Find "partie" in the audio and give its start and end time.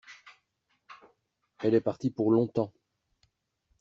1.79-2.09